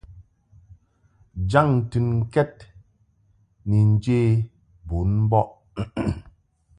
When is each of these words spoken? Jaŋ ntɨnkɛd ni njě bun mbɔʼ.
Jaŋ 1.49 1.67
ntɨnkɛd 1.79 2.53
ni 3.67 3.77
njě 3.91 4.19
bun 4.87 5.09
mbɔʼ. 5.25 5.49